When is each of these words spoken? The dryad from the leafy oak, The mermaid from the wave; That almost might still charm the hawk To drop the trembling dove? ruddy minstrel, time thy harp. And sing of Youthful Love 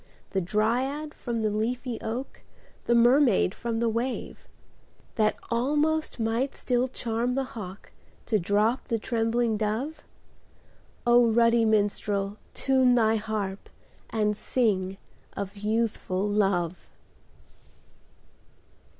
The 0.31 0.41
dryad 0.41 1.13
from 1.13 1.43
the 1.43 1.51
leafy 1.51 1.99
oak, 2.01 2.41
The 2.85 2.95
mermaid 2.95 3.53
from 3.53 3.79
the 3.79 3.87
wave; 3.87 4.47
That 5.13 5.35
almost 5.51 6.19
might 6.19 6.55
still 6.55 6.87
charm 6.87 7.35
the 7.35 7.43
hawk 7.53 7.91
To 8.25 8.39
drop 8.39 8.87
the 8.87 8.97
trembling 8.97 9.57
dove? 9.57 10.01
ruddy 11.05 11.65
minstrel, 11.65 12.37
time 12.55 12.95
thy 12.95 13.17
harp. 13.17 13.69
And 14.09 14.35
sing 14.35 14.97
of 15.33 15.55
Youthful 15.57 16.27
Love 16.27 16.77